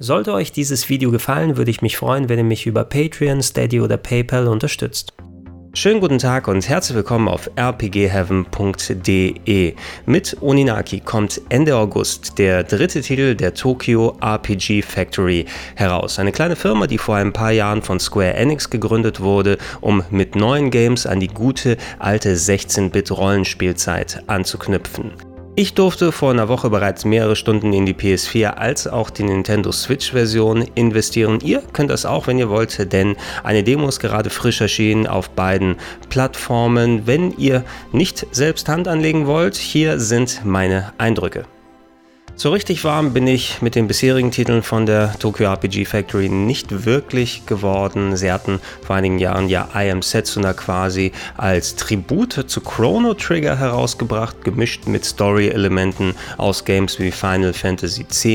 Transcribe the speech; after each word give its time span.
Sollte 0.00 0.32
euch 0.32 0.50
dieses 0.50 0.88
Video 0.88 1.12
gefallen, 1.12 1.56
würde 1.56 1.70
ich 1.70 1.80
mich 1.80 1.96
freuen, 1.96 2.28
wenn 2.28 2.38
ihr 2.38 2.44
mich 2.44 2.66
über 2.66 2.82
Patreon, 2.82 3.44
Steady 3.44 3.80
oder 3.80 3.96
PayPal 3.96 4.48
unterstützt. 4.48 5.12
Schönen 5.72 6.00
guten 6.00 6.18
Tag 6.18 6.48
und 6.48 6.68
herzlich 6.68 6.96
willkommen 6.96 7.28
auf 7.28 7.48
rpgheaven.de. 7.56 8.14
Mit 10.06 10.36
Oninaki 10.40 10.98
kommt 10.98 11.40
Ende 11.48 11.76
August 11.76 12.38
der 12.38 12.64
dritte 12.64 13.02
Titel 13.02 13.36
der 13.36 13.54
Tokyo 13.54 14.16
RPG 14.20 14.82
Factory 14.82 15.46
heraus. 15.76 16.18
Eine 16.18 16.32
kleine 16.32 16.56
Firma, 16.56 16.88
die 16.88 16.98
vor 16.98 17.14
ein 17.14 17.32
paar 17.32 17.52
Jahren 17.52 17.82
von 17.82 18.00
Square 18.00 18.34
Enix 18.34 18.70
gegründet 18.70 19.20
wurde, 19.20 19.58
um 19.80 20.02
mit 20.10 20.34
neuen 20.34 20.72
Games 20.72 21.06
an 21.06 21.20
die 21.20 21.28
gute 21.28 21.76
alte 22.00 22.34
16-Bit 22.34 23.12
Rollenspielzeit 23.12 24.24
anzuknüpfen. 24.26 25.12
Ich 25.56 25.74
durfte 25.74 26.10
vor 26.10 26.32
einer 26.32 26.48
Woche 26.48 26.68
bereits 26.68 27.04
mehrere 27.04 27.36
Stunden 27.36 27.72
in 27.72 27.86
die 27.86 27.94
PS4 27.94 28.54
als 28.54 28.88
auch 28.88 29.08
die 29.08 29.22
Nintendo 29.22 29.70
Switch-Version 29.70 30.62
investieren. 30.74 31.38
Ihr 31.44 31.62
könnt 31.72 31.90
das 31.90 32.04
auch, 32.04 32.26
wenn 32.26 32.40
ihr 32.40 32.48
wollt, 32.48 32.92
denn 32.92 33.14
eine 33.44 33.62
Demo 33.62 33.86
ist 33.86 34.00
gerade 34.00 34.30
frisch 34.30 34.60
erschienen 34.60 35.06
auf 35.06 35.30
beiden 35.30 35.76
Plattformen. 36.08 37.06
Wenn 37.06 37.30
ihr 37.38 37.62
nicht 37.92 38.26
selbst 38.32 38.68
Hand 38.68 38.88
anlegen 38.88 39.28
wollt, 39.28 39.54
hier 39.54 40.00
sind 40.00 40.40
meine 40.44 40.92
Eindrücke. 40.98 41.46
So 42.36 42.50
richtig 42.50 42.82
warm 42.82 43.12
bin 43.12 43.28
ich 43.28 43.62
mit 43.62 43.76
den 43.76 43.86
bisherigen 43.86 44.32
Titeln 44.32 44.64
von 44.64 44.86
der 44.86 45.16
Tokyo 45.20 45.46
RPG 45.52 45.84
Factory 45.84 46.28
nicht 46.28 46.84
wirklich 46.84 47.46
geworden. 47.46 48.16
Sie 48.16 48.30
hatten 48.30 48.58
vor 48.84 48.96
einigen 48.96 49.20
Jahren 49.20 49.48
ja 49.48 49.68
I 49.72 49.88
Am 49.88 50.02
Setsuna 50.02 50.52
quasi 50.52 51.12
als 51.36 51.76
Tribut 51.76 52.32
zu 52.48 52.60
Chrono 52.60 53.14
Trigger 53.14 53.56
herausgebracht, 53.56 54.42
gemischt 54.42 54.88
mit 54.88 55.04
Story-Elementen 55.04 56.16
aus 56.36 56.64
Games 56.64 56.98
wie 56.98 57.12
Final 57.12 57.52
Fantasy 57.52 58.02
X. 58.02 58.26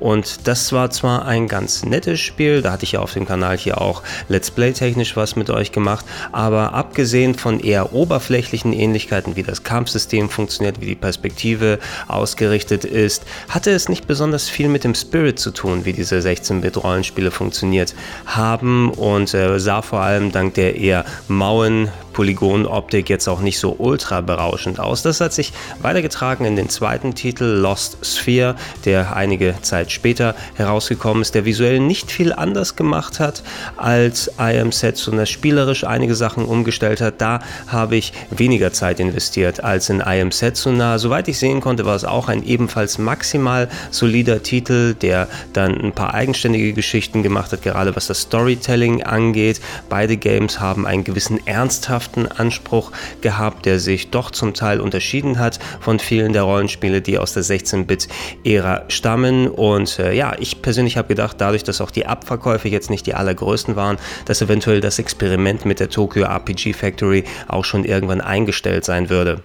Und 0.00 0.48
das 0.48 0.72
war 0.72 0.90
zwar 0.90 1.24
ein 1.24 1.46
ganz 1.46 1.84
nettes 1.84 2.18
Spiel, 2.18 2.60
da 2.60 2.72
hatte 2.72 2.82
ich 2.82 2.92
ja 2.92 3.00
auf 3.00 3.12
dem 3.12 3.24
Kanal 3.24 3.56
hier 3.56 3.80
auch 3.80 4.02
Let's 4.28 4.50
Play-technisch 4.50 5.16
was 5.16 5.36
mit 5.36 5.48
euch 5.48 5.70
gemacht, 5.70 6.04
aber 6.32 6.74
abgesehen 6.74 7.36
von 7.36 7.60
eher 7.60 7.92
oberflächlichen 7.92 8.72
Ähnlichkeiten, 8.72 9.36
wie 9.36 9.44
das 9.44 9.62
Kampfsystem 9.62 10.28
funktioniert, 10.28 10.80
wie 10.80 10.86
die 10.86 10.94
Perspektive 10.96 11.78
ausgerichtet 12.08 12.84
ist, 12.84 13.24
hatte 13.48 13.70
es 13.70 13.88
nicht 13.88 14.06
besonders 14.06 14.48
viel 14.48 14.68
mit 14.68 14.84
dem 14.84 14.94
Spirit 14.94 15.38
zu 15.38 15.50
tun, 15.50 15.84
wie 15.84 15.92
diese 15.92 16.16
16-Bit-Rollenspiele 16.16 17.30
funktioniert 17.30 17.94
haben 18.26 18.90
und 18.90 19.32
äh, 19.34 19.58
sah 19.58 19.82
vor 19.82 20.00
allem 20.00 20.32
dank 20.32 20.54
der 20.54 20.76
eher 20.76 21.04
mauen 21.28 21.88
Polygonoptik 22.14 23.10
jetzt 23.10 23.28
auch 23.28 23.40
nicht 23.40 23.58
so 23.58 23.74
ultra 23.76 24.22
berauschend 24.22 24.80
aus. 24.80 25.02
Das 25.02 25.20
hat 25.20 25.34
sich 25.34 25.52
weitergetragen 25.82 26.46
in 26.46 26.56
den 26.56 26.70
zweiten 26.70 27.14
Titel 27.14 27.44
Lost 27.44 27.98
Sphere, 28.06 28.54
der 28.86 29.14
einige 29.14 29.56
Zeit 29.60 29.92
später 29.92 30.34
herausgekommen 30.54 31.20
ist, 31.20 31.34
der 31.34 31.44
visuell 31.44 31.80
nicht 31.80 32.10
viel 32.10 32.32
anders 32.32 32.76
gemacht 32.76 33.20
hat 33.20 33.42
als 33.76 34.30
I 34.40 34.58
Am 34.58 34.72
Setsuna, 34.72 35.26
spielerisch 35.26 35.84
einige 35.84 36.14
Sachen 36.14 36.46
umgestellt 36.46 37.02
hat. 37.02 37.20
Da 37.20 37.40
habe 37.66 37.96
ich 37.96 38.14
weniger 38.30 38.72
Zeit 38.72 39.00
investiert 39.00 39.62
als 39.62 39.90
in 39.90 39.98
I 39.98 40.20
Am 40.22 40.30
Setsuna. 40.30 40.98
Soweit 40.98 41.28
ich 41.28 41.38
sehen 41.38 41.60
konnte, 41.60 41.84
war 41.84 41.96
es 41.96 42.04
auch 42.04 42.28
ein 42.28 42.44
ebenfalls 42.44 42.96
maximal 42.96 43.68
solider 43.90 44.42
Titel, 44.42 44.94
der 44.94 45.28
dann 45.52 45.78
ein 45.78 45.92
paar 45.92 46.14
eigenständige 46.14 46.72
Geschichten 46.72 47.22
gemacht 47.22 47.52
hat, 47.52 47.62
gerade 47.62 47.96
was 47.96 48.06
das 48.06 48.20
Storytelling 48.20 49.02
angeht. 49.02 49.60
Beide 49.88 50.16
Games 50.16 50.60
haben 50.60 50.86
einen 50.86 51.02
gewissen 51.02 51.44
ernsthaften 51.46 52.03
ernsthaften 52.04 52.26
Anspruch 52.26 52.92
gehabt, 53.20 53.66
der 53.66 53.78
sich 53.78 54.10
doch 54.10 54.30
zum 54.30 54.54
Teil 54.54 54.80
unterschieden 54.80 55.38
hat 55.38 55.58
von 55.80 55.98
vielen 55.98 56.32
der 56.32 56.42
Rollenspiele, 56.42 57.00
die 57.00 57.18
aus 57.18 57.34
der 57.34 57.42
16-Bit-Ära 57.42 58.84
stammen. 58.88 59.48
Und 59.48 59.98
äh, 59.98 60.12
ja, 60.12 60.34
ich 60.38 60.62
persönlich 60.62 60.96
habe 60.96 61.08
gedacht, 61.08 61.36
dadurch, 61.38 61.64
dass 61.64 61.80
auch 61.80 61.90
die 61.90 62.06
Abverkäufe 62.06 62.68
jetzt 62.68 62.90
nicht 62.90 63.06
die 63.06 63.14
allergrößten 63.14 63.76
waren, 63.76 63.96
dass 64.26 64.42
eventuell 64.42 64.80
das 64.80 64.98
Experiment 64.98 65.64
mit 65.64 65.80
der 65.80 65.88
Tokyo 65.88 66.24
RPG 66.24 66.72
Factory 66.72 67.24
auch 67.48 67.64
schon 67.64 67.84
irgendwann 67.84 68.20
eingestellt 68.20 68.84
sein 68.84 69.08
würde. 69.08 69.42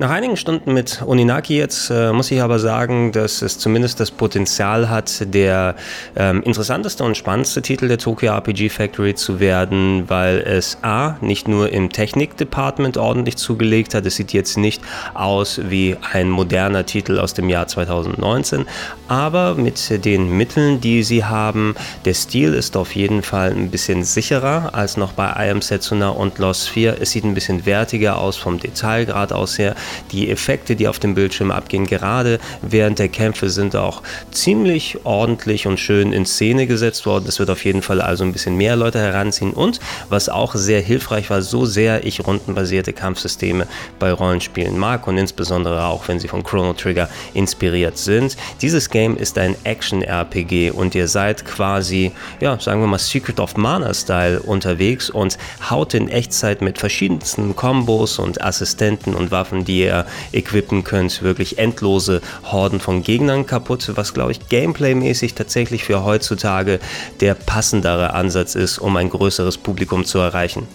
Nach 0.00 0.08
einigen 0.08 0.38
Stunden 0.38 0.72
mit 0.72 1.02
Oninaki 1.04 1.58
jetzt 1.58 1.90
äh, 1.90 2.10
muss 2.10 2.30
ich 2.30 2.40
aber 2.40 2.58
sagen, 2.58 3.12
dass 3.12 3.42
es 3.42 3.58
zumindest 3.58 4.00
das 4.00 4.10
Potenzial 4.10 4.88
hat, 4.88 5.34
der 5.34 5.76
ähm, 6.16 6.42
interessanteste 6.42 7.04
und 7.04 7.18
spannendste 7.18 7.60
Titel 7.60 7.86
der 7.86 7.98
Tokyo 7.98 8.32
RPG 8.32 8.70
Factory 8.70 9.14
zu 9.14 9.40
werden, 9.40 10.08
weil 10.08 10.38
es 10.38 10.78
A, 10.80 11.18
nicht 11.20 11.48
nur 11.48 11.70
im 11.70 11.90
Technik-Department 11.90 12.96
ordentlich 12.96 13.36
zugelegt 13.36 13.92
hat, 13.92 14.06
es 14.06 14.16
sieht 14.16 14.32
jetzt 14.32 14.56
nicht 14.56 14.80
aus 15.12 15.60
wie 15.68 15.98
ein 16.12 16.30
moderner 16.30 16.86
Titel 16.86 17.18
aus 17.18 17.34
dem 17.34 17.50
Jahr 17.50 17.66
2019, 17.66 18.64
aber 19.06 19.54
mit 19.54 20.06
den 20.06 20.34
Mitteln, 20.34 20.80
die 20.80 21.02
sie 21.02 21.26
haben, 21.26 21.74
der 22.06 22.14
Stil 22.14 22.54
ist 22.54 22.74
auf 22.74 22.94
jeden 22.94 23.20
Fall 23.20 23.50
ein 23.50 23.70
bisschen 23.70 24.04
sicherer 24.04 24.70
als 24.72 24.96
noch 24.96 25.12
bei 25.12 25.26
I 25.26 25.50
Am 25.50 25.60
Setsuna 25.60 26.08
und 26.08 26.38
Lost 26.38 26.70
4. 26.70 27.02
Es 27.02 27.10
sieht 27.10 27.24
ein 27.24 27.34
bisschen 27.34 27.66
wertiger 27.66 28.16
aus 28.16 28.38
vom 28.38 28.58
Detailgrad 28.58 29.34
aus 29.34 29.58
her. 29.58 29.74
Die 30.12 30.30
Effekte, 30.30 30.76
die 30.76 30.88
auf 30.88 30.98
dem 30.98 31.14
Bildschirm 31.14 31.50
abgehen, 31.50 31.86
gerade 31.86 32.38
während 32.62 32.98
der 32.98 33.08
Kämpfe, 33.08 33.50
sind 33.50 33.76
auch 33.76 34.02
ziemlich 34.30 34.98
ordentlich 35.04 35.66
und 35.66 35.78
schön 35.78 36.12
in 36.12 36.26
Szene 36.26 36.66
gesetzt 36.66 37.06
worden. 37.06 37.24
Das 37.26 37.38
wird 37.38 37.50
auf 37.50 37.64
jeden 37.64 37.82
Fall 37.82 38.00
also 38.00 38.24
ein 38.24 38.32
bisschen 38.32 38.56
mehr 38.56 38.76
Leute 38.76 38.98
heranziehen. 38.98 39.52
Und 39.52 39.80
was 40.08 40.28
auch 40.28 40.54
sehr 40.54 40.80
hilfreich 40.80 41.30
war, 41.30 41.42
so 41.42 41.64
sehr 41.64 42.04
ich 42.04 42.26
rundenbasierte 42.26 42.92
Kampfsysteme 42.92 43.66
bei 43.98 44.12
Rollenspielen 44.12 44.78
mag 44.78 45.06
und 45.06 45.18
insbesondere 45.18 45.84
auch, 45.84 46.08
wenn 46.08 46.18
sie 46.18 46.28
von 46.28 46.42
Chrono 46.42 46.72
Trigger 46.72 47.08
inspiriert 47.34 47.98
sind. 47.98 48.36
Dieses 48.62 48.90
Game 48.90 49.16
ist 49.16 49.38
ein 49.38 49.56
Action-RPG 49.64 50.70
und 50.70 50.94
ihr 50.94 51.08
seid 51.08 51.44
quasi, 51.44 52.12
ja, 52.40 52.58
sagen 52.58 52.80
wir 52.80 52.86
mal, 52.86 52.98
Secret 52.98 53.40
of 53.40 53.56
Mana-Style 53.56 54.40
unterwegs 54.40 55.10
und 55.10 55.38
haut 55.68 55.94
in 55.94 56.08
Echtzeit 56.08 56.62
mit 56.62 56.78
verschiedensten 56.78 57.56
Kombos 57.56 58.18
und 58.18 58.42
Assistenten 58.42 59.14
und 59.14 59.30
Waffen, 59.30 59.64
die 59.70 59.78
ihr 59.78 60.04
equippen 60.32 60.82
könnt, 60.82 61.22
wirklich 61.22 61.58
endlose 61.58 62.20
Horden 62.44 62.80
von 62.80 63.04
Gegnern 63.04 63.46
kaputt, 63.46 63.92
was 63.94 64.12
glaube 64.12 64.32
ich 64.32 64.48
gameplaymäßig 64.48 65.34
tatsächlich 65.34 65.84
für 65.84 66.04
heutzutage 66.04 66.80
der 67.20 67.34
passendere 67.34 68.12
Ansatz 68.14 68.56
ist, 68.56 68.78
um 68.78 68.96
ein 68.96 69.10
größeres 69.10 69.58
Publikum 69.58 70.04
zu 70.04 70.18
erreichen. 70.18 70.66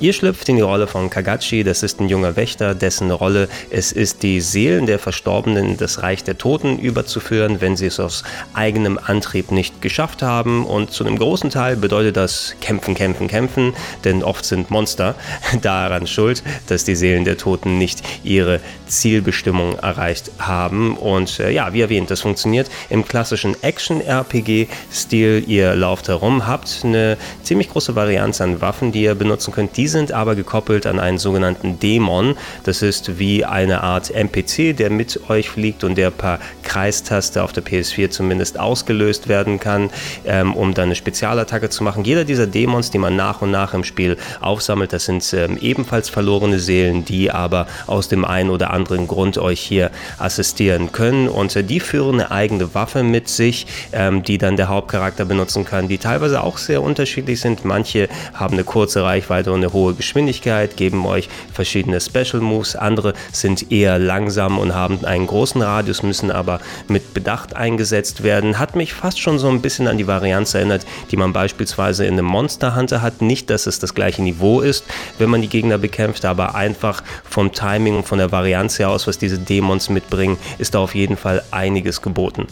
Ihr 0.00 0.12
schlüpft 0.12 0.48
in 0.48 0.54
die 0.54 0.62
Rolle 0.62 0.86
von 0.86 1.10
Kagachi, 1.10 1.64
das 1.64 1.82
ist 1.82 1.98
ein 1.98 2.08
junger 2.08 2.36
Wächter, 2.36 2.76
dessen 2.76 3.10
Rolle 3.10 3.48
es 3.68 3.90
ist, 3.90 4.22
die 4.22 4.40
Seelen 4.40 4.86
der 4.86 5.00
Verstorbenen 5.00 5.70
in 5.70 5.76
das 5.76 6.04
Reich 6.04 6.22
der 6.22 6.38
Toten 6.38 6.78
überzuführen, 6.78 7.60
wenn 7.60 7.76
sie 7.76 7.86
es 7.86 7.98
aus 7.98 8.22
eigenem 8.54 8.96
Antrieb 9.04 9.50
nicht 9.50 9.82
geschafft 9.82 10.22
haben. 10.22 10.64
Und 10.64 10.92
zu 10.92 11.04
einem 11.04 11.18
großen 11.18 11.50
Teil 11.50 11.74
bedeutet 11.74 12.16
das 12.16 12.54
kämpfen, 12.60 12.94
kämpfen, 12.94 13.26
kämpfen, 13.26 13.74
denn 14.04 14.22
oft 14.22 14.44
sind 14.44 14.70
Monster 14.70 15.16
daran 15.62 16.06
schuld, 16.06 16.44
dass 16.68 16.84
die 16.84 16.94
Seelen 16.94 17.24
der 17.24 17.36
Toten 17.36 17.76
nicht 17.76 18.04
ihre 18.22 18.60
Zielbestimmung 18.86 19.80
erreicht 19.80 20.30
haben. 20.38 20.96
Und 20.96 21.40
äh, 21.40 21.50
ja, 21.50 21.72
wie 21.72 21.80
erwähnt, 21.80 22.08
das 22.12 22.20
funktioniert 22.20 22.70
im 22.88 23.04
klassischen 23.04 23.60
Action-RPG-Stil. 23.64 25.42
Ihr 25.48 25.74
lauft 25.74 26.06
herum, 26.06 26.46
habt 26.46 26.82
eine 26.84 27.16
ziemlich 27.42 27.68
große 27.68 27.96
Varianz 27.96 28.40
an 28.40 28.60
Waffen, 28.60 28.92
die 28.92 29.02
ihr 29.02 29.16
benutzen 29.16 29.52
könnt. 29.52 29.76
Die 29.76 29.87
sind 29.88 30.12
aber 30.12 30.34
gekoppelt 30.34 30.86
an 30.86 31.00
einen 31.00 31.18
sogenannten 31.18 31.78
Dämon. 31.78 32.36
Das 32.64 32.82
ist 32.82 33.18
wie 33.18 33.44
eine 33.44 33.82
Art 33.82 34.10
NPC, 34.10 34.76
der 34.76 34.90
mit 34.90 35.28
euch 35.28 35.50
fliegt 35.50 35.84
und 35.84 35.96
der 35.96 36.10
per 36.10 36.38
Kreistaste 36.62 37.42
auf 37.42 37.52
der 37.52 37.64
PS4 37.64 38.10
zumindest 38.10 38.58
ausgelöst 38.58 39.28
werden 39.28 39.58
kann, 39.58 39.90
ähm, 40.26 40.54
um 40.54 40.74
dann 40.74 40.86
eine 40.86 40.94
Spezialattacke 40.94 41.70
zu 41.70 41.82
machen. 41.84 42.04
Jeder 42.04 42.24
dieser 42.24 42.46
Dämons, 42.46 42.90
die 42.90 42.98
man 42.98 43.16
nach 43.16 43.42
und 43.42 43.50
nach 43.50 43.74
im 43.74 43.84
Spiel 43.84 44.16
aufsammelt, 44.40 44.92
das 44.92 45.06
sind 45.06 45.32
ähm, 45.32 45.58
ebenfalls 45.60 46.08
verlorene 46.08 46.58
Seelen, 46.58 47.04
die 47.04 47.30
aber 47.30 47.66
aus 47.86 48.08
dem 48.08 48.24
einen 48.24 48.50
oder 48.50 48.70
anderen 48.70 49.06
Grund 49.08 49.38
euch 49.38 49.60
hier 49.60 49.90
assistieren 50.18 50.92
können. 50.92 51.28
Und 51.28 51.54
äh, 51.56 51.64
die 51.64 51.80
führen 51.80 52.20
eine 52.20 52.30
eigene 52.30 52.74
Waffe 52.74 53.02
mit 53.02 53.28
sich, 53.28 53.66
ähm, 53.92 54.22
die 54.22 54.38
dann 54.38 54.56
der 54.56 54.68
Hauptcharakter 54.68 55.24
benutzen 55.24 55.64
kann, 55.64 55.88
die 55.88 55.98
teilweise 55.98 56.42
auch 56.42 56.58
sehr 56.58 56.82
unterschiedlich 56.82 57.40
sind. 57.40 57.64
Manche 57.64 58.08
haben 58.34 58.54
eine 58.54 58.64
kurze 58.64 59.02
Reichweite 59.02 59.52
und 59.52 59.58
eine 59.58 59.72
hohe 59.72 59.77
Geschwindigkeit, 59.86 60.76
geben 60.76 61.06
euch 61.06 61.28
verschiedene 61.52 62.00
Special 62.00 62.40
Moves, 62.40 62.76
andere 62.76 63.14
sind 63.32 63.70
eher 63.72 63.98
langsam 63.98 64.58
und 64.58 64.74
haben 64.74 65.04
einen 65.04 65.26
großen 65.26 65.62
Radius, 65.62 66.02
müssen 66.02 66.30
aber 66.30 66.60
mit 66.88 67.14
Bedacht 67.14 67.56
eingesetzt 67.56 68.22
werden. 68.22 68.58
Hat 68.58 68.76
mich 68.76 68.94
fast 68.94 69.20
schon 69.20 69.38
so 69.38 69.48
ein 69.48 69.62
bisschen 69.62 69.86
an 69.86 69.98
die 69.98 70.06
Varianz 70.06 70.54
erinnert, 70.54 70.84
die 71.10 71.16
man 71.16 71.32
beispielsweise 71.32 72.04
in 72.04 72.14
einem 72.14 72.26
Monster 72.26 72.76
Hunter 72.76 73.02
hat. 73.02 73.22
Nicht, 73.22 73.50
dass 73.50 73.66
es 73.66 73.78
das 73.78 73.94
gleiche 73.94 74.22
Niveau 74.22 74.60
ist, 74.60 74.84
wenn 75.18 75.30
man 75.30 75.42
die 75.42 75.48
Gegner 75.48 75.78
bekämpft, 75.78 76.24
aber 76.24 76.54
einfach 76.54 77.02
vom 77.28 77.52
Timing 77.52 77.96
und 77.96 78.06
von 78.06 78.18
der 78.18 78.32
Varianz 78.32 78.78
her 78.78 78.90
aus, 78.90 79.06
was 79.06 79.18
diese 79.18 79.38
Dämons 79.38 79.88
mitbringen, 79.88 80.38
ist 80.58 80.74
da 80.74 80.80
auf 80.80 80.94
jeden 80.94 81.16
Fall 81.16 81.42
einiges 81.50 82.02
geboten. 82.02 82.46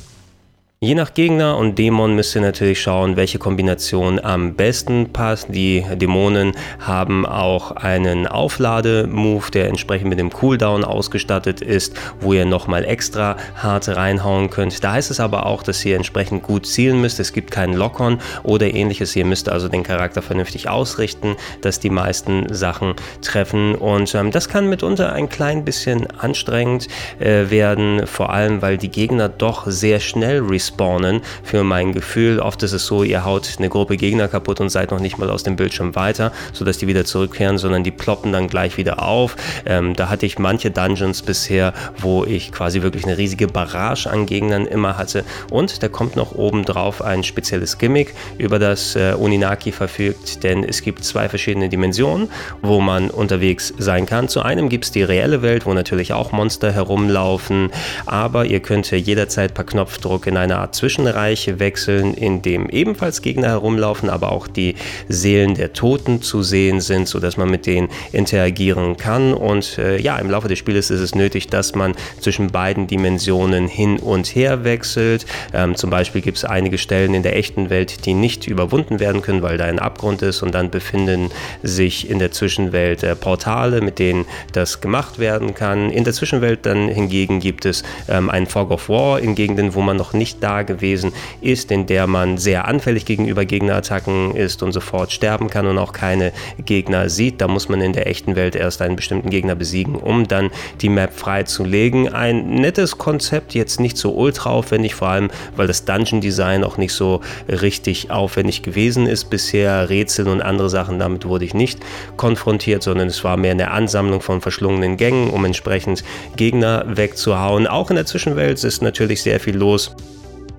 Je 0.78 0.94
nach 0.94 1.14
Gegner 1.14 1.56
und 1.56 1.78
Dämon 1.78 2.14
müsst 2.14 2.34
ihr 2.34 2.42
natürlich 2.42 2.82
schauen, 2.82 3.16
welche 3.16 3.38
Kombination 3.38 4.20
am 4.22 4.56
besten 4.56 5.10
passt. 5.10 5.46
Die 5.48 5.82
Dämonen 5.94 6.52
haben 6.80 7.24
auch 7.24 7.70
einen 7.70 8.26
Auflade-Move, 8.26 9.50
der 9.50 9.68
entsprechend 9.68 10.10
mit 10.10 10.18
dem 10.18 10.28
Cooldown 10.28 10.84
ausgestattet 10.84 11.62
ist, 11.62 11.96
wo 12.20 12.34
ihr 12.34 12.44
nochmal 12.44 12.84
extra 12.84 13.38
hart 13.54 13.88
reinhauen 13.88 14.50
könnt. 14.50 14.84
Da 14.84 14.92
heißt 14.92 15.10
es 15.10 15.18
aber 15.18 15.46
auch, 15.46 15.62
dass 15.62 15.82
ihr 15.82 15.96
entsprechend 15.96 16.42
gut 16.42 16.66
zielen 16.66 17.00
müsst. 17.00 17.20
Es 17.20 17.32
gibt 17.32 17.50
keinen 17.50 17.72
Lock-on 17.72 18.20
oder 18.42 18.66
ähnliches. 18.66 19.16
Ihr 19.16 19.24
müsst 19.24 19.48
also 19.48 19.70
den 19.70 19.82
Charakter 19.82 20.20
vernünftig 20.20 20.68
ausrichten, 20.68 21.36
dass 21.62 21.80
die 21.80 21.88
meisten 21.88 22.52
Sachen 22.54 22.92
treffen. 23.22 23.76
Und 23.76 24.14
ähm, 24.14 24.30
das 24.30 24.50
kann 24.50 24.68
mitunter 24.68 25.14
ein 25.14 25.30
klein 25.30 25.64
bisschen 25.64 26.06
anstrengend 26.18 26.88
äh, 27.18 27.48
werden, 27.48 28.06
vor 28.06 28.28
allem 28.28 28.60
weil 28.60 28.76
die 28.76 28.90
Gegner 28.90 29.30
doch 29.30 29.66
sehr 29.66 30.00
schnell 30.00 30.40
respawnen 30.40 30.65
respawnen 30.66 31.22
für 31.42 31.62
mein 31.62 31.92
Gefühl. 31.92 32.40
Oft 32.40 32.62
ist 32.62 32.72
es 32.72 32.86
so, 32.86 33.02
ihr 33.02 33.24
haut 33.24 33.56
eine 33.58 33.68
Gruppe 33.68 33.96
Gegner 33.96 34.28
kaputt 34.28 34.60
und 34.60 34.68
seid 34.70 34.90
noch 34.90 35.00
nicht 35.00 35.18
mal 35.18 35.30
aus 35.30 35.42
dem 35.42 35.56
Bildschirm 35.56 35.94
weiter, 35.94 36.32
sodass 36.52 36.78
die 36.78 36.86
wieder 36.86 37.04
zurückkehren, 37.04 37.58
sondern 37.58 37.84
die 37.84 37.90
ploppen 37.90 38.32
dann 38.32 38.48
gleich 38.48 38.76
wieder 38.76 39.02
auf. 39.02 39.36
Ähm, 39.64 39.94
da 39.94 40.08
hatte 40.08 40.26
ich 40.26 40.38
manche 40.38 40.70
Dungeons 40.70 41.22
bisher, 41.22 41.72
wo 41.98 42.24
ich 42.24 42.52
quasi 42.52 42.82
wirklich 42.82 43.04
eine 43.04 43.16
riesige 43.16 43.46
Barrage 43.46 44.10
an 44.10 44.26
Gegnern 44.26 44.66
immer 44.66 44.96
hatte. 44.96 45.24
Und 45.50 45.82
da 45.82 45.88
kommt 45.88 46.16
noch 46.16 46.32
oben 46.32 46.64
drauf 46.64 47.02
ein 47.02 47.22
spezielles 47.22 47.78
Gimmick, 47.78 48.14
über 48.38 48.58
das 48.58 48.96
äh, 48.96 49.14
Uninaki 49.16 49.72
verfügt, 49.72 50.42
denn 50.42 50.64
es 50.64 50.82
gibt 50.82 51.04
zwei 51.04 51.28
verschiedene 51.28 51.68
Dimensionen, 51.68 52.28
wo 52.62 52.80
man 52.80 53.10
unterwegs 53.10 53.72
sein 53.78 54.06
kann. 54.06 54.28
Zu 54.28 54.42
einem 54.42 54.68
gibt 54.68 54.86
es 54.86 54.90
die 54.90 55.02
reelle 55.02 55.42
Welt, 55.42 55.66
wo 55.66 55.74
natürlich 55.74 56.12
auch 56.12 56.32
Monster 56.32 56.72
herumlaufen, 56.72 57.70
aber 58.06 58.46
ihr 58.46 58.60
könnt 58.60 58.90
jederzeit 58.90 59.54
per 59.54 59.64
Knopfdruck 59.64 60.26
in 60.26 60.36
eine 60.36 60.55
Art 60.56 60.74
Zwischenreich 60.74 61.58
wechseln, 61.58 62.14
in 62.14 62.42
dem 62.42 62.68
ebenfalls 62.68 63.22
Gegner 63.22 63.48
herumlaufen, 63.48 64.10
aber 64.10 64.32
auch 64.32 64.48
die 64.48 64.74
Seelen 65.08 65.54
der 65.54 65.72
Toten 65.72 66.22
zu 66.22 66.42
sehen 66.42 66.80
sind, 66.80 67.08
sodass 67.08 67.36
man 67.36 67.50
mit 67.50 67.66
denen 67.66 67.88
interagieren 68.12 68.96
kann. 68.96 69.32
Und 69.32 69.78
äh, 69.78 69.98
ja, 69.98 70.18
im 70.18 70.30
Laufe 70.30 70.48
des 70.48 70.58
Spiels 70.58 70.90
ist 70.90 71.00
es 71.00 71.14
nötig, 71.14 71.48
dass 71.48 71.74
man 71.74 71.94
zwischen 72.20 72.50
beiden 72.50 72.86
Dimensionen 72.86 73.68
hin 73.68 73.98
und 73.98 74.26
her 74.34 74.64
wechselt. 74.64 75.26
Ähm, 75.52 75.76
zum 75.76 75.90
Beispiel 75.90 76.20
gibt 76.20 76.38
es 76.38 76.44
einige 76.44 76.78
Stellen 76.78 77.14
in 77.14 77.22
der 77.22 77.36
echten 77.36 77.70
Welt, 77.70 78.06
die 78.06 78.14
nicht 78.14 78.46
überwunden 78.46 79.00
werden 79.00 79.22
können, 79.22 79.42
weil 79.42 79.58
da 79.58 79.64
ein 79.64 79.78
Abgrund 79.78 80.22
ist 80.22 80.42
und 80.42 80.54
dann 80.54 80.70
befinden 80.70 81.30
sich 81.62 82.08
in 82.10 82.18
der 82.18 82.32
Zwischenwelt 82.32 83.02
äh, 83.02 83.14
Portale, 83.16 83.80
mit 83.80 83.98
denen 83.98 84.24
das 84.52 84.80
gemacht 84.80 85.18
werden 85.18 85.54
kann. 85.54 85.90
In 85.90 86.04
der 86.04 86.12
Zwischenwelt 86.12 86.66
dann 86.66 86.88
hingegen 86.88 87.40
gibt 87.40 87.64
es 87.64 87.82
ähm, 88.08 88.30
einen 88.30 88.46
Fog 88.46 88.70
of 88.70 88.88
War 88.88 89.20
in 89.20 89.34
Gegenden, 89.34 89.74
wo 89.74 89.80
man 89.82 89.96
noch 89.96 90.12
nicht 90.12 90.42
da 90.46 90.62
gewesen 90.62 91.12
ist, 91.40 91.72
in 91.72 91.86
der 91.86 92.06
man 92.06 92.38
sehr 92.38 92.68
anfällig 92.68 93.04
gegenüber 93.04 93.44
Gegnerattacken 93.44 94.36
ist 94.36 94.62
und 94.62 94.70
sofort 94.70 95.10
sterben 95.10 95.50
kann 95.50 95.66
und 95.66 95.76
auch 95.76 95.92
keine 95.92 96.32
Gegner 96.64 97.10
sieht. 97.10 97.40
Da 97.40 97.48
muss 97.48 97.68
man 97.68 97.80
in 97.80 97.92
der 97.92 98.06
echten 98.06 98.36
Welt 98.36 98.54
erst 98.54 98.80
einen 98.80 98.94
bestimmten 98.94 99.28
Gegner 99.30 99.56
besiegen, 99.56 99.96
um 99.96 100.28
dann 100.28 100.50
die 100.82 100.88
Map 100.88 101.12
freizulegen. 101.14 102.14
Ein 102.14 102.50
nettes 102.50 102.96
Konzept, 102.96 103.54
jetzt 103.54 103.80
nicht 103.80 103.96
so 103.96 104.14
ultra 104.14 104.50
aufwendig, 104.50 104.94
vor 104.94 105.08
allem 105.08 105.30
weil 105.56 105.66
das 105.66 105.84
Dungeon 105.84 106.20
Design 106.20 106.62
auch 106.62 106.76
nicht 106.76 106.92
so 106.92 107.22
richtig 107.48 108.12
aufwendig 108.12 108.62
gewesen 108.62 109.08
ist 109.08 109.28
bisher. 109.28 109.90
Rätsel 109.90 110.28
und 110.28 110.42
andere 110.42 110.70
Sachen, 110.70 111.00
damit 111.00 111.26
wurde 111.26 111.44
ich 111.44 111.54
nicht 111.54 111.80
konfrontiert, 112.16 112.84
sondern 112.84 113.08
es 113.08 113.24
war 113.24 113.36
mehr 113.36 113.50
eine 113.50 113.72
Ansammlung 113.72 114.20
von 114.20 114.40
verschlungenen 114.40 114.96
Gängen, 114.96 115.30
um 115.30 115.44
entsprechend 115.44 116.04
Gegner 116.36 116.84
wegzuhauen. 116.86 117.66
Auch 117.66 117.90
in 117.90 117.96
der 117.96 118.06
Zwischenwelt 118.06 118.62
ist 118.62 118.80
natürlich 118.80 119.22
sehr 119.22 119.40
viel 119.40 119.56
los 119.56 119.96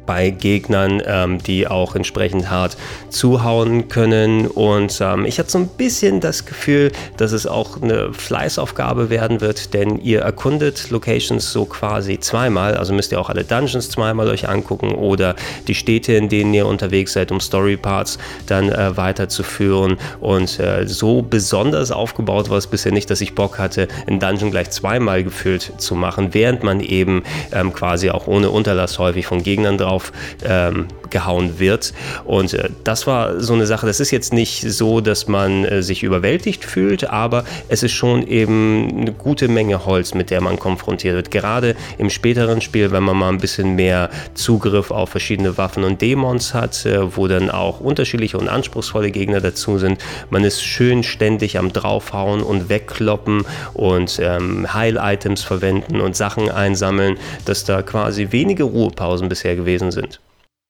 bei 0.07 0.31
Gegnern, 0.31 1.03
ähm, 1.05 1.37
die 1.43 1.67
auch 1.67 1.93
entsprechend 1.93 2.49
hart 2.49 2.77
zuhauen 3.09 3.89
können. 3.89 4.47
Und 4.47 4.99
ähm, 5.01 5.25
ich 5.25 5.37
hatte 5.37 5.51
so 5.51 5.59
ein 5.59 5.67
bisschen 5.67 6.19
das 6.21 6.45
Gefühl, 6.45 6.91
dass 7.17 7.33
es 7.33 7.45
auch 7.45 7.79
eine 7.79 8.13
Fleißaufgabe 8.13 9.11
werden 9.11 9.41
wird, 9.41 9.75
denn 9.75 9.99
ihr 9.99 10.21
erkundet 10.21 10.89
Locations 10.89 11.51
so 11.51 11.65
quasi 11.65 12.19
zweimal. 12.19 12.75
Also 12.75 12.93
müsst 12.93 13.11
ihr 13.11 13.19
auch 13.19 13.29
alle 13.29 13.43
Dungeons 13.43 13.91
zweimal 13.91 14.27
euch 14.29 14.49
angucken 14.49 14.95
oder 14.95 15.35
die 15.67 15.75
Städte, 15.75 16.13
in 16.13 16.29
denen 16.29 16.53
ihr 16.53 16.65
unterwegs 16.65 17.13
seid, 17.13 17.31
um 17.31 17.39
Storyparts 17.39 18.17
dann 18.47 18.69
äh, 18.69 18.95
weiterzuführen. 18.97 19.97
Und 20.21 20.59
äh, 20.59 20.87
so 20.87 21.21
besonders 21.21 21.91
aufgebaut 21.91 22.49
war 22.49 22.57
es 22.57 22.67
bisher 22.67 22.93
nicht, 22.93 23.09
dass 23.09 23.21
ich 23.21 23.35
Bock 23.35 23.59
hatte, 23.59 23.89
ein 24.07 24.19
Dungeon 24.19 24.51
gleich 24.51 24.69
zweimal 24.69 25.23
gefüllt 25.23 25.73
zu 25.77 25.95
machen, 25.95 26.33
während 26.33 26.63
man 26.63 26.79
eben 26.79 27.23
ähm, 27.51 27.73
quasi 27.73 28.09
auch 28.09 28.27
ohne 28.27 28.49
Unterlass 28.49 28.99
häufig 28.99 29.25
von 29.25 29.43
Gegnern 29.43 29.77
drauf 29.77 29.96
drauf 29.97 30.11
ähm, 30.43 30.87
gehauen 31.09 31.59
wird. 31.59 31.93
Und 32.25 32.53
äh, 32.53 32.69
das 32.83 33.07
war 33.07 33.39
so 33.39 33.53
eine 33.53 33.65
Sache. 33.65 33.85
Das 33.85 33.99
ist 33.99 34.11
jetzt 34.11 34.33
nicht 34.33 34.61
so, 34.61 35.01
dass 35.01 35.27
man 35.27 35.65
äh, 35.65 35.83
sich 35.83 36.03
überwältigt 36.03 36.65
fühlt, 36.65 37.09
aber 37.09 37.43
es 37.69 37.83
ist 37.83 37.93
schon 37.93 38.27
eben 38.27 39.01
eine 39.01 39.11
gute 39.13 39.47
Menge 39.47 39.85
Holz, 39.85 40.13
mit 40.13 40.29
der 40.29 40.41
man 40.41 40.59
konfrontiert 40.59 41.15
wird. 41.15 41.31
Gerade 41.31 41.75
im 41.97 42.09
späteren 42.09 42.61
Spiel, 42.61 42.91
wenn 42.91 43.03
man 43.03 43.17
mal 43.17 43.29
ein 43.29 43.37
bisschen 43.37 43.75
mehr 43.75 44.09
Zugriff 44.33 44.91
auf 44.91 45.09
verschiedene 45.09 45.57
Waffen 45.57 45.83
und 45.83 46.01
Dämons 46.01 46.53
hat, 46.53 46.85
äh, 46.85 47.15
wo 47.15 47.27
dann 47.27 47.49
auch 47.49 47.79
unterschiedliche 47.79 48.37
und 48.37 48.49
anspruchsvolle 48.49 49.11
Gegner 49.11 49.41
dazu 49.41 49.77
sind. 49.77 49.99
Man 50.29 50.43
ist 50.43 50.63
schön 50.63 51.03
ständig 51.03 51.57
am 51.57 51.73
draufhauen 51.73 52.41
und 52.41 52.69
wegkloppen 52.69 53.45
und 53.73 54.19
ähm, 54.21 54.73
Heil-Items 54.73 55.43
verwenden 55.43 56.01
und 56.01 56.15
Sachen 56.15 56.49
einsammeln, 56.49 57.17
dass 57.45 57.63
da 57.63 57.81
quasi 57.81 58.27
wenige 58.31 58.63
Ruhepausen 58.63 59.29
bisher 59.29 59.55
gewesen 59.55 59.91
sind. 59.91 60.19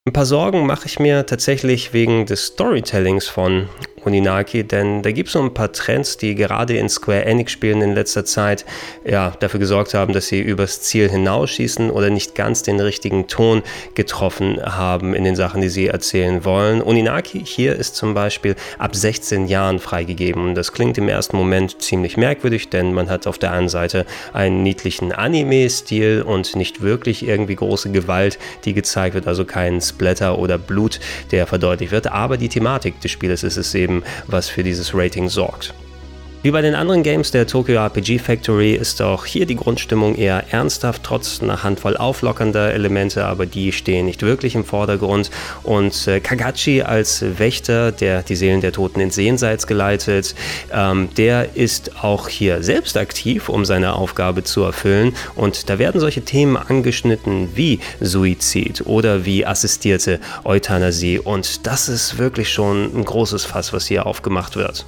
Ein 0.07 0.13
paar 0.13 0.25
Sorgen 0.25 0.65
mache 0.65 0.85
ich 0.85 0.99
mir 0.99 1.25
tatsächlich 1.25 1.91
wegen 1.91 2.25
des 2.25 2.45
Storytellings 2.45 3.27
von 3.27 3.67
Oninaki, 4.07 4.63
denn 4.63 5.03
da 5.03 5.11
gibt 5.11 5.27
es 5.27 5.33
so 5.33 5.41
ein 5.41 5.53
paar 5.53 5.71
Trends, 5.73 6.17
die 6.17 6.33
gerade 6.33 6.77
in 6.77 6.87
Square 6.87 7.25
Enix 7.25 7.51
Spielen 7.51 7.81
in 7.81 7.93
letzter 7.93 8.23
Zeit 8.23 8.65
ja, 9.05 9.33
dafür 9.39 9.59
gesorgt 9.59 9.93
haben, 9.93 10.13
dass 10.13 10.27
sie 10.27 10.39
übers 10.39 10.81
Ziel 10.81 11.09
hinausschießen 11.09 11.91
oder 11.91 12.09
nicht 12.09 12.33
ganz 12.33 12.63
den 12.63 12.79
richtigen 12.79 13.27
Ton 13.27 13.63
getroffen 13.95 14.59
haben 14.63 15.13
in 15.13 15.25
den 15.25 15.35
Sachen, 15.35 15.61
die 15.61 15.69
sie 15.69 15.87
erzählen 15.87 16.45
wollen. 16.45 16.81
Oninaki 16.81 17.43
hier 17.45 17.75
ist 17.75 17.95
zum 17.95 18.13
Beispiel 18.13 18.55
ab 18.79 18.95
16 18.95 19.47
Jahren 19.47 19.79
freigegeben 19.79 20.45
und 20.45 20.55
das 20.55 20.71
klingt 20.71 20.97
im 20.97 21.09
ersten 21.09 21.35
Moment 21.35 21.81
ziemlich 21.81 22.15
merkwürdig, 22.15 22.69
denn 22.69 22.93
man 22.93 23.09
hat 23.09 23.27
auf 23.27 23.37
der 23.37 23.51
einen 23.51 23.69
Seite 23.69 24.05
einen 24.31 24.63
niedlichen 24.63 25.11
Anime-Stil 25.11 26.21
und 26.21 26.55
nicht 26.55 26.81
wirklich 26.81 27.27
irgendwie 27.27 27.55
große 27.55 27.91
Gewalt, 27.91 28.39
die 28.63 28.73
gezeigt 28.73 29.15
wird, 29.15 29.27
also 29.27 29.43
kein 29.43 29.81
Splatter 29.81 30.39
oder 30.39 30.57
Blut, 30.57 31.01
der 31.31 31.45
verdeutlicht 31.45 31.91
wird, 31.91 32.07
aber 32.07 32.37
die 32.37 32.49
Thematik 32.49 33.01
des 33.01 33.11
Spieles 33.11 33.43
ist 33.43 33.57
es 33.57 33.75
eben 33.75 33.96
was 34.27 34.49
für 34.49 34.63
dieses 34.63 34.93
Rating 34.93 35.29
sorgt. 35.29 35.73
Wie 36.43 36.51
bei 36.51 36.61
den 36.61 36.75
anderen 36.75 37.01
Games 37.01 37.31
der 37.31 37.47
Tokyo 37.47 37.83
RPG 37.83 38.19
Factory 38.19 38.75
ist 38.75 39.01
auch 39.01 39.25
hier 39.25 39.47
die 39.47 39.55
Grundstimmung 39.55 40.13
eher 40.13 40.53
ernsthaft, 40.53 41.01
trotz 41.03 41.41
einer 41.41 41.63
Handvoll 41.63 41.97
auflockernder 41.97 42.73
Elemente, 42.73 43.25
aber 43.25 43.47
die 43.47 43.71
stehen 43.71 44.05
nicht 44.05 44.21
wirklich 44.21 44.53
im 44.53 44.63
Vordergrund. 44.63 45.31
Und 45.63 46.07
äh, 46.07 46.19
Kagachi 46.19 46.83
als 46.83 47.25
Wächter, 47.39 47.91
der 47.91 48.21
die 48.21 48.35
Seelen 48.35 48.61
der 48.61 48.71
Toten 48.71 48.99
ins 48.99 49.15
Jenseits 49.15 49.65
geleitet, 49.65 50.35
ähm, 50.71 51.09
der 51.17 51.55
ist 51.55 52.03
auch 52.03 52.27
hier 52.29 52.61
selbst 52.61 52.97
aktiv, 52.97 53.49
um 53.49 53.65
seine 53.65 53.93
Aufgabe 53.93 54.43
zu 54.43 54.61
erfüllen. 54.61 55.15
Und 55.33 55.71
da 55.71 55.79
werden 55.79 55.99
solche 55.99 56.21
Themen 56.21 56.55
angeschnitten 56.55 57.49
wie 57.55 57.79
Suizid 57.99 58.83
oder 58.85 59.25
wie 59.25 59.43
assistierte 59.43 60.19
Euthanasie. 60.43 61.17
Und 61.17 61.65
das 61.65 61.89
ist 61.89 62.19
wirklich 62.19 62.51
schon 62.51 62.95
ein 62.95 63.03
großes 63.03 63.43
Fass, 63.43 63.73
was 63.73 63.87
hier 63.87 64.05
aufgemacht 64.05 64.55
wird. 64.55 64.85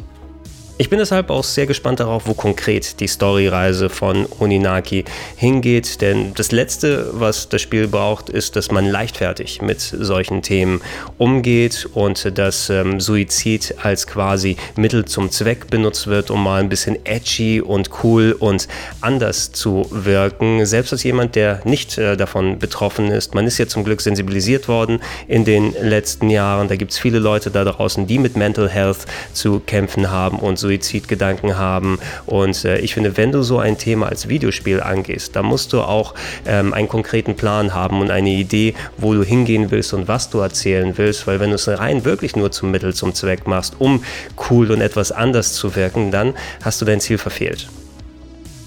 Ich 0.81 0.89
bin 0.89 0.97
deshalb 0.97 1.29
auch 1.29 1.43
sehr 1.43 1.65
gespannt 1.65 1.99
darauf, 1.99 2.25
wo 2.25 2.33
konkret 2.33 3.01
die 3.01 3.07
Storyreise 3.07 3.89
von 3.89 4.25
Oninaki 4.39 5.03
hingeht, 5.35 5.99
denn 5.99 6.33
das 6.35 6.53
Letzte, 6.53 7.09
was 7.11 7.49
das 7.49 7.61
Spiel 7.61 7.89
braucht, 7.89 8.29
ist, 8.29 8.55
dass 8.55 8.71
man 8.71 8.85
leichtfertig 8.85 9.61
mit 9.61 9.81
solchen 9.81 10.41
Themen 10.41 10.79
umgeht 11.17 11.89
und 11.93 12.37
dass 12.37 12.69
ähm, 12.69 13.01
Suizid 13.01 13.75
als 13.83 14.07
quasi 14.07 14.55
Mittel 14.77 15.03
zum 15.03 15.31
Zweck 15.31 15.69
benutzt 15.69 16.07
wird, 16.07 16.31
um 16.31 16.41
mal 16.41 16.61
ein 16.61 16.69
bisschen 16.69 17.05
edgy 17.05 17.59
und 17.59 17.89
cool 18.05 18.33
und 18.39 18.69
anders 19.01 19.51
zu 19.51 19.85
wirken. 19.91 20.65
Selbst 20.65 20.93
als 20.93 21.03
jemand, 21.03 21.35
der 21.35 21.59
nicht 21.65 21.97
äh, 21.97 22.15
davon 22.15 22.57
betroffen 22.57 23.11
ist, 23.11 23.35
man 23.35 23.45
ist 23.45 23.57
ja 23.57 23.67
zum 23.67 23.83
Glück 23.83 23.99
sensibilisiert 23.99 24.69
worden 24.69 25.01
in 25.27 25.43
den 25.43 25.73
letzten 25.73 26.29
Jahren. 26.29 26.69
Da 26.69 26.77
gibt 26.77 26.93
es 26.93 26.99
viele 26.99 27.19
Leute 27.19 27.51
da 27.51 27.65
draußen, 27.65 28.07
die 28.07 28.17
mit 28.17 28.37
Mental 28.37 28.69
Health 28.69 28.99
zu 29.33 29.59
kämpfen 29.59 30.09
haben 30.09 30.39
und 30.39 30.57
so 30.57 30.68
Suizidgedanken 30.69 31.57
haben. 31.57 31.99
Und 32.25 32.63
äh, 32.65 32.77
ich 32.79 32.93
finde, 32.93 33.17
wenn 33.17 33.31
du 33.31 33.41
so 33.41 33.59
ein 33.59 33.77
Thema 33.77 34.07
als 34.07 34.29
Videospiel 34.29 34.81
angehst, 34.81 35.35
dann 35.35 35.45
musst 35.45 35.73
du 35.73 35.81
auch 35.81 36.13
ähm, 36.45 36.73
einen 36.73 36.87
konkreten 36.87 37.35
Plan 37.35 37.73
haben 37.73 38.01
und 38.01 38.11
eine 38.11 38.29
Idee, 38.29 38.75
wo 38.97 39.13
du 39.13 39.23
hingehen 39.23 39.71
willst 39.71 39.93
und 39.93 40.07
was 40.07 40.29
du 40.29 40.39
erzählen 40.39 40.93
willst. 40.97 41.25
Weil 41.27 41.39
wenn 41.39 41.49
du 41.49 41.55
es 41.55 41.67
rein 41.67 42.05
wirklich 42.05 42.35
nur 42.35 42.51
zum 42.51 42.71
Mittel 42.71 42.93
zum 42.93 43.13
Zweck 43.13 43.47
machst, 43.47 43.75
um 43.79 44.03
cool 44.49 44.71
und 44.71 44.81
etwas 44.81 45.11
anders 45.11 45.53
zu 45.53 45.75
wirken, 45.75 46.11
dann 46.11 46.33
hast 46.63 46.81
du 46.81 46.85
dein 46.85 46.99
Ziel 46.99 47.17
verfehlt. 47.17 47.67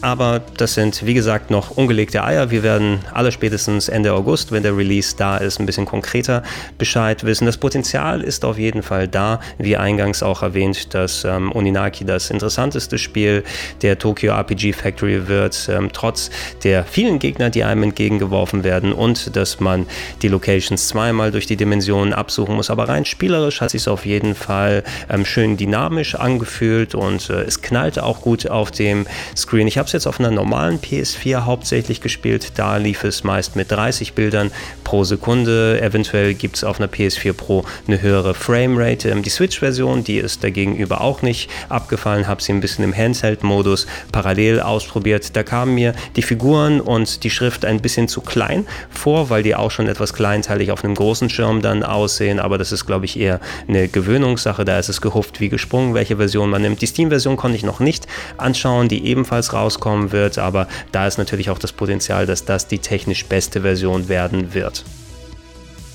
Aber 0.02 0.42
das 0.56 0.74
sind 0.74 1.06
wie 1.06 1.14
gesagt 1.14 1.50
noch 1.50 1.70
ungelegte 1.70 2.24
Eier. 2.24 2.50
Wir 2.50 2.64
werden 2.64 3.00
alle 3.12 3.30
spätestens 3.30 3.88
Ende 3.88 4.12
August, 4.12 4.50
wenn 4.50 4.64
der 4.64 4.76
Release 4.76 5.14
da 5.16 5.36
ist, 5.36 5.60
ein 5.60 5.66
bisschen 5.66 5.86
konkreter 5.86 6.42
Bescheid 6.76 7.24
wissen. 7.24 7.46
Das 7.46 7.56
Potenzial 7.56 8.20
ist 8.20 8.44
auf 8.44 8.58
jeden 8.58 8.82
Fall 8.82 9.06
da, 9.06 9.40
wie 9.58 9.76
eingangs 9.76 10.22
auch 10.22 10.42
erwähnt, 10.42 10.92
dass 10.94 11.24
ähm, 11.24 11.54
Oninaki 11.54 12.04
das 12.04 12.30
interessanteste 12.30 12.98
Spiel 12.98 13.44
der 13.82 13.98
Tokyo 13.98 14.32
RPG 14.32 14.72
Factory 14.72 15.28
wird, 15.28 15.68
ähm, 15.70 15.90
trotz 15.92 16.30
der 16.64 16.84
vielen 16.84 17.20
Gegner, 17.20 17.50
die 17.50 17.62
einem 17.62 17.84
entgegengeworfen 17.84 18.64
werden 18.64 18.92
und 18.92 19.36
dass 19.36 19.60
man 19.60 19.86
die 20.22 20.28
Locations 20.28 20.88
zweimal 20.88 21.30
durch 21.30 21.46
die 21.46 21.56
Dimensionen 21.56 22.12
absuchen 22.12 22.56
muss. 22.56 22.70
Aber 22.70 22.88
rein 22.88 23.04
spielerisch 23.04 23.60
hat 23.60 23.70
sich 23.70 23.86
auf 23.86 24.04
jeden 24.04 24.34
Fall 24.34 24.82
ähm, 25.08 25.24
schön 25.24 25.56
dynamisch 25.56 26.16
angefühlt 26.16 26.96
und 26.96 27.30
äh, 27.30 27.42
es 27.42 27.62
knallte 27.62 28.02
auch 28.02 28.20
gut 28.20 28.48
auf 28.50 28.72
dem 28.72 29.06
Screen. 29.36 29.68
Ich 29.68 29.78
habe 29.78 29.91
es 29.92 30.04
jetzt 30.04 30.06
auf 30.06 30.20
einer 30.20 30.30
normalen 30.30 30.80
PS4 30.80 31.44
hauptsächlich 31.44 32.00
gespielt. 32.00 32.52
Da 32.56 32.78
lief 32.78 33.04
es 33.04 33.24
meist 33.24 33.56
mit 33.56 33.70
30 33.70 34.14
Bildern 34.14 34.50
pro 34.84 35.04
Sekunde. 35.04 35.80
Eventuell 35.82 36.32
gibt 36.34 36.56
es 36.56 36.64
auf 36.64 36.80
einer 36.80 36.88
PS4 36.88 37.34
Pro 37.34 37.64
eine 37.86 38.00
höhere 38.00 38.34
Framerate. 38.34 39.10
Ähm, 39.10 39.22
die 39.22 39.30
Switch-Version, 39.30 40.04
die 40.04 40.16
ist 40.16 40.42
dagegenüber 40.42 41.02
auch 41.02 41.22
nicht 41.22 41.50
abgefallen, 41.68 42.26
habe 42.26 42.42
sie 42.42 42.52
ein 42.52 42.60
bisschen 42.60 42.84
im 42.84 42.96
Handheld-Modus 42.96 43.86
parallel 44.12 44.60
ausprobiert. 44.60 45.36
Da 45.36 45.42
kamen 45.42 45.74
mir 45.74 45.94
die 46.16 46.22
Figuren 46.22 46.80
und 46.80 47.22
die 47.24 47.30
Schrift 47.30 47.64
ein 47.64 47.80
bisschen 47.80 48.08
zu 48.08 48.22
klein 48.22 48.66
vor, 48.90 49.28
weil 49.28 49.42
die 49.42 49.54
auch 49.54 49.70
schon 49.70 49.88
etwas 49.88 50.14
kleinteilig 50.14 50.70
auf 50.70 50.84
einem 50.84 50.94
großen 50.94 51.28
Schirm 51.28 51.60
dann 51.60 51.82
aussehen. 51.82 52.40
Aber 52.40 52.56
das 52.56 52.72
ist, 52.72 52.86
glaube 52.86 53.04
ich, 53.04 53.18
eher 53.18 53.40
eine 53.68 53.88
Gewöhnungssache. 53.88 54.64
Da 54.64 54.78
ist 54.78 54.88
es 54.88 55.00
gehupft 55.00 55.40
wie 55.40 55.50
gesprungen, 55.50 55.92
welche 55.94 56.16
Version 56.16 56.48
man 56.48 56.62
nimmt. 56.62 56.80
Die 56.80 56.86
Steam-Version 56.86 57.36
konnte 57.36 57.56
ich 57.56 57.62
noch 57.62 57.80
nicht 57.80 58.06
anschauen, 58.38 58.88
die 58.88 59.06
ebenfalls 59.06 59.52
rauskommen 59.82 60.12
wird. 60.12 60.38
Aber 60.38 60.68
da 60.92 61.06
ist 61.06 61.18
natürlich 61.18 61.50
auch 61.50 61.58
das 61.58 61.72
Potenzial, 61.72 62.26
dass 62.26 62.44
das 62.44 62.66
die 62.66 62.78
technisch 62.78 63.26
beste 63.26 63.62
Version 63.62 64.08
werden 64.08 64.54
wird. 64.54 64.84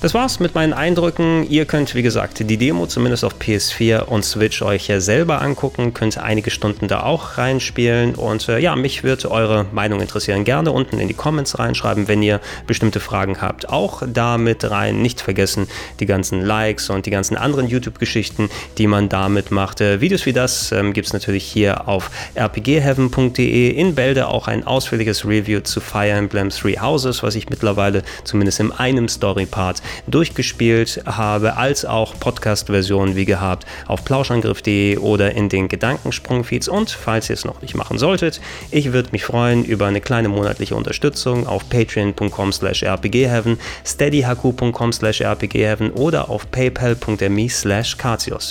Das 0.00 0.14
war's 0.14 0.38
mit 0.38 0.54
meinen 0.54 0.74
Eindrücken. 0.74 1.44
Ihr 1.50 1.64
könnt, 1.64 1.96
wie 1.96 2.02
gesagt, 2.02 2.38
die 2.38 2.56
Demo 2.56 2.86
zumindest 2.86 3.24
auf 3.24 3.34
PS4 3.40 4.04
und 4.04 4.24
Switch 4.24 4.62
euch 4.62 4.86
ja 4.86 5.00
selber 5.00 5.42
angucken, 5.42 5.92
könnt 5.92 6.16
einige 6.18 6.52
Stunden 6.52 6.86
da 6.86 7.02
auch 7.02 7.36
reinspielen 7.36 8.14
und 8.14 8.48
äh, 8.48 8.60
ja, 8.60 8.76
mich 8.76 9.02
wird 9.02 9.26
eure 9.26 9.66
Meinung 9.72 10.00
interessieren. 10.00 10.44
Gerne 10.44 10.70
unten 10.70 11.00
in 11.00 11.08
die 11.08 11.14
Comments 11.14 11.58
reinschreiben, 11.58 12.06
wenn 12.06 12.22
ihr 12.22 12.40
bestimmte 12.68 13.00
Fragen 13.00 13.40
habt. 13.40 13.70
Auch 13.70 14.04
da 14.06 14.38
mit 14.38 14.70
rein. 14.70 15.02
Nicht 15.02 15.20
vergessen 15.20 15.66
die 15.98 16.06
ganzen 16.06 16.42
Likes 16.42 16.90
und 16.90 17.04
die 17.06 17.10
ganzen 17.10 17.36
anderen 17.36 17.66
YouTube-Geschichten, 17.66 18.50
die 18.78 18.86
man 18.86 19.08
damit 19.08 19.50
macht. 19.50 19.80
Äh, 19.80 20.00
Videos 20.00 20.26
wie 20.26 20.32
das 20.32 20.70
ähm, 20.70 20.92
gibt 20.92 21.08
es 21.08 21.12
natürlich 21.12 21.42
hier 21.42 21.88
auf 21.88 22.12
rpgheaven.de. 22.36 23.70
In 23.70 23.96
Bälde 23.96 24.28
auch 24.28 24.46
ein 24.46 24.64
ausführliches 24.64 25.24
Review 25.24 25.58
zu 25.58 25.80
Fire 25.80 26.10
Emblem 26.10 26.50
Three 26.50 26.78
Houses, 26.78 27.24
was 27.24 27.34
ich 27.34 27.50
mittlerweile 27.50 28.04
zumindest 28.22 28.60
in 28.60 28.70
einem 28.70 29.08
Story-Part 29.08 29.82
durchgespielt 30.06 31.02
habe, 31.06 31.56
als 31.56 31.84
auch 31.84 32.18
Podcast-Versionen 32.18 33.16
wie 33.16 33.24
gehabt 33.24 33.66
auf 33.86 34.04
plauschangriff.de 34.04 34.98
oder 34.98 35.32
in 35.32 35.48
den 35.48 35.68
Gedankensprung-Feeds. 35.68 36.68
Und 36.68 36.90
falls 36.90 37.30
ihr 37.30 37.34
es 37.34 37.44
noch 37.44 37.62
nicht 37.62 37.74
machen 37.74 37.98
solltet, 37.98 38.40
ich 38.70 38.92
würde 38.92 39.10
mich 39.12 39.24
freuen 39.24 39.64
über 39.64 39.86
eine 39.86 40.00
kleine 40.00 40.28
monatliche 40.28 40.74
Unterstützung 40.74 41.46
auf 41.46 41.68
patreon.com 41.68 42.52
slash 42.52 42.82
rpgheaven, 42.82 43.58
steadyhq.com 43.84 44.92
slash 44.92 45.22
rpgheaven 45.22 45.90
oder 45.92 46.28
auf 46.28 46.50
paypal.me 46.50 47.48
slash 47.48 47.96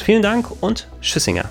Vielen 0.03 0.21
Dank 0.21 0.47
und 0.61 0.87
Tschüssinger. 1.01 1.49